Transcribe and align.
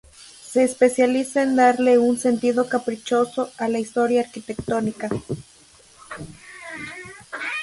Se 0.43 0.63
especializa 0.63 1.43
en 1.43 1.55
darle 1.55 1.99
un 1.99 2.17
sentido 2.17 2.67
caprichoso 2.67 3.51
a 3.59 3.67
la 3.69 3.77
historia 3.77 4.21
arquitectónica. 4.21 5.09